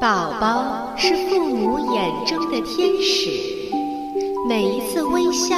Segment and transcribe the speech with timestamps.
[0.00, 3.30] 宝宝是父母眼中的天使，
[4.48, 5.56] 每一次微笑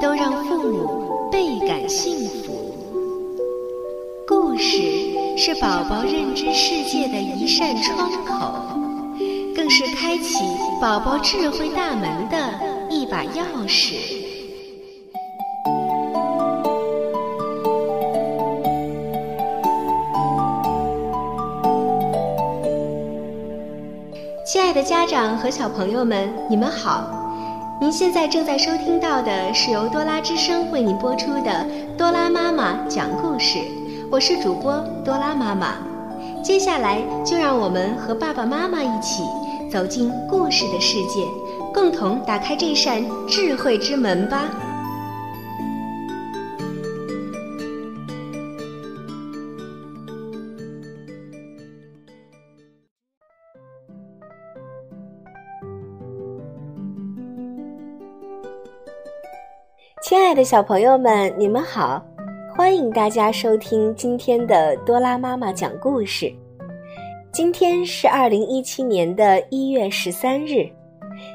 [0.00, 2.74] 都让父母倍感幸福。
[4.26, 4.80] 故事
[5.36, 8.80] 是宝宝认知世界的一扇窗口，
[9.54, 10.38] 更是开启
[10.80, 12.58] 宝宝智慧大门的
[12.88, 14.25] 一把钥匙。
[24.46, 27.02] 亲爱的家长和小朋友们，你们好！
[27.80, 31.50] 您现在正在收听到的是由多拉之声为您播出的
[31.98, 33.58] 《多拉妈妈讲故事》，
[34.08, 35.74] 我是主播多拉妈妈。
[36.44, 39.24] 接下来就让我们和爸爸妈妈一起
[39.68, 41.26] 走进故事的世界，
[41.74, 44.44] 共同打开这扇智慧之门吧。
[60.08, 62.00] 亲爱的小朋友们，你们好！
[62.54, 66.32] 欢迎大家收听今天的多拉妈妈讲故事。
[67.32, 70.64] 今天是二零一七年的一月十三日。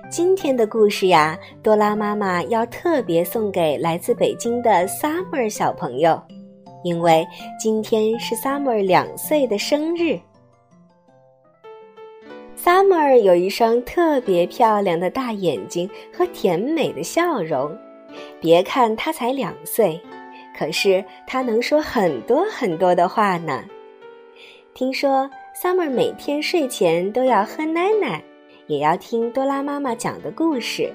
[0.10, 6.18] 今天的故事呀，多拉妈妈要特别送给来自北京的 Summer 小朋友，
[6.86, 7.28] 因为
[7.60, 10.18] 今天是 Summer 两岁的生日。
[12.58, 17.70] Summer 有一双特别漂亮的大眼睛和甜美的笑容。
[18.40, 20.00] 别看他才两岁，
[20.58, 23.64] 可是他能说很多很多的话呢。
[24.74, 25.30] 听说
[25.62, 28.24] Summer 每天睡前都要喝奶奶，
[28.68, 30.94] 也要听多拉妈妈讲的故事，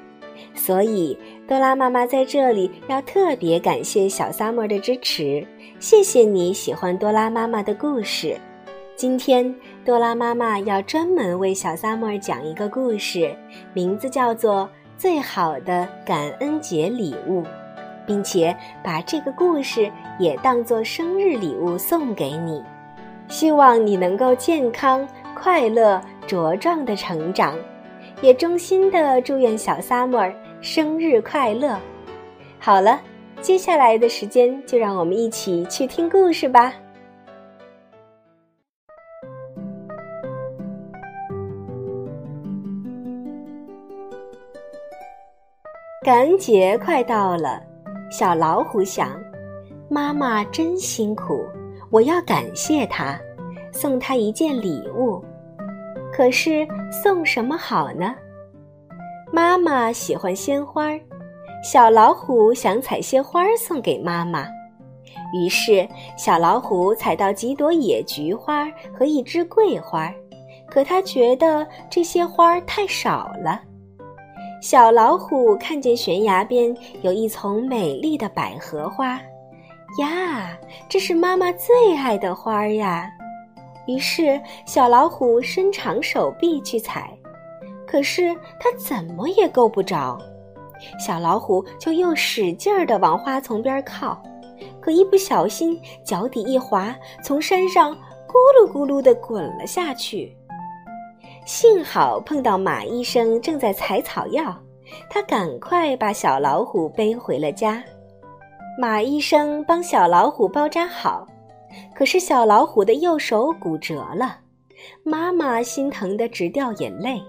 [0.54, 5.46] 所以多拉妈妈在这里要特别感谢小 Summer 的支持。
[5.78, 8.40] 谢谢你喜欢多拉妈妈的故事。
[8.96, 13.36] 今天多拉妈妈要专门为小 Summer 讲一个故事，
[13.74, 14.68] 名字叫做。
[14.98, 17.44] 最好的感恩节礼物，
[18.06, 22.62] 并且把这个故事也当做生日礼物送给你，
[23.28, 27.54] 希望你能够健康、快乐、茁壮的成长，
[28.22, 31.78] 也衷心的祝愿小 summer 生日快乐。
[32.58, 32.98] 好了，
[33.42, 36.72] 接下来的时间就让我们一起去听故事吧。
[46.06, 47.60] 感恩节快到了，
[48.12, 49.20] 小老虎想：
[49.88, 51.44] 妈妈真辛苦，
[51.90, 53.18] 我要感谢她，
[53.72, 55.20] 送她一件礼物。
[56.12, 58.14] 可是送什么好呢？
[59.32, 60.90] 妈妈喜欢鲜花，
[61.60, 64.46] 小老虎想采些花送给妈妈。
[65.34, 68.64] 于是小老虎采到几朵野菊花
[68.96, 70.08] 和一枝桂花，
[70.70, 73.60] 可他觉得这些花太少了。
[74.60, 79.20] 小老虎看见悬崖边有一丛美丽的百合花，
[79.98, 80.56] 呀，
[80.88, 83.08] 这是妈妈最爱的花呀！
[83.86, 87.16] 于是小老虎伸长手臂去采，
[87.86, 90.18] 可是它怎么也够不着。
[90.98, 94.20] 小老虎就又使劲儿地往花丛边靠，
[94.80, 97.94] 可一不小心脚底一滑，从山上
[98.26, 100.36] 咕噜咕噜地滚了下去。
[101.46, 104.52] 幸好碰到马医生正在采草药，
[105.08, 107.82] 他赶快把小老虎背回了家。
[108.76, 111.24] 马医生帮小老虎包扎好，
[111.94, 114.40] 可是小老虎的右手骨折了，
[115.04, 117.22] 妈妈心疼得直掉眼泪。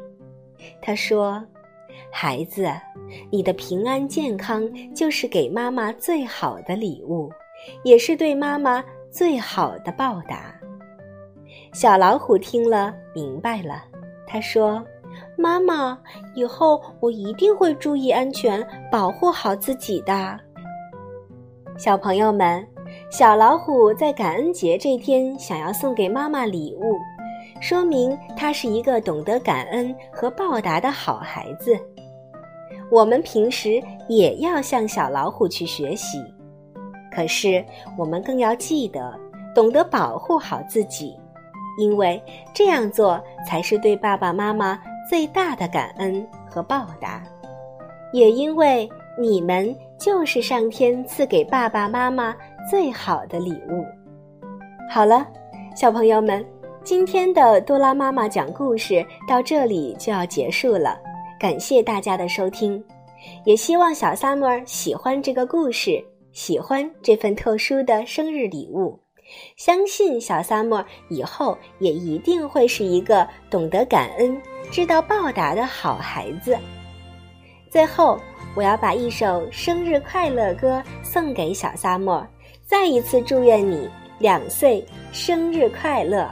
[0.82, 1.40] 他说
[2.12, 2.68] ：“孩子，
[3.30, 7.32] 你的平安健康就是给妈妈最好的礼物，
[7.84, 10.56] 也是对妈妈最好的报答。”
[11.72, 13.84] 小老虎听了，明白了。
[14.28, 14.84] 他说
[15.38, 15.98] ：“妈妈，
[16.36, 20.38] 以后我一定会注意安全，保护好自己的。”
[21.78, 22.68] 小朋友们，
[23.10, 26.98] 小老虎在感恩节这天想要送给妈妈礼物，
[27.62, 31.78] 说明他是一个懂得感恩和报答的好孩子。
[32.90, 36.18] 我们平时也要向小老虎去学习，
[37.12, 37.63] 可是
[37.98, 39.13] 我们更要记得
[39.54, 41.16] 懂得保护好自己。
[41.77, 42.21] 因为
[42.53, 44.79] 这样做才是对爸爸妈妈
[45.09, 47.24] 最大的感恩和报答，
[48.12, 48.89] 也因为
[49.19, 52.35] 你们就是上天赐给爸爸妈妈
[52.69, 53.85] 最好的礼物。
[54.89, 55.25] 好了，
[55.75, 56.45] 小朋友们，
[56.83, 61.00] 今天的多拉妈妈讲故事到这里就要结束了，
[61.39, 62.83] 感谢大家的收听，
[63.45, 69.00] 也希望小 summer 喜欢这个故事，喜欢这份特殊的生日礼物。
[69.56, 74.41] 相信小萨莫以后也一定会是一个懂得感恩、
[74.71, 76.57] 知道报答的好孩子。
[77.69, 78.19] 最后，
[78.56, 82.25] 我要把一首生日快乐歌送给小萨莫，
[82.65, 83.89] 再一次祝愿你
[84.19, 86.29] 两岁生日快乐。